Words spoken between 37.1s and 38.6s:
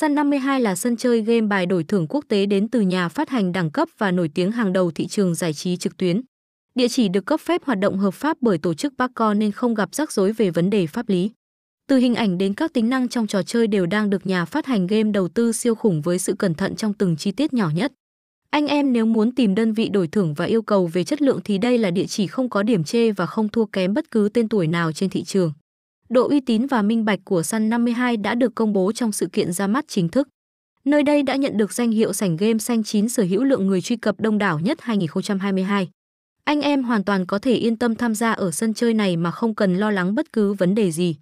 có thể yên tâm tham gia ở